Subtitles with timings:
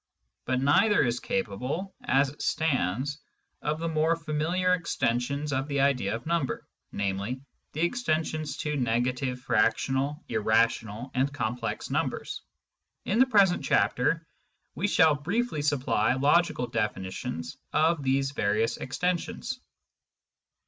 [0.45, 3.19] But neither is capable, as it stands,
[3.61, 7.41] of the more familiar exten sions of the idea of number, namely,
[7.73, 12.41] the extensions to negative, fractional, irrational, and complex numbers.
[13.05, 14.25] In the present chapter
[14.73, 19.59] we shall briefly supply logical definitions of these various extensions.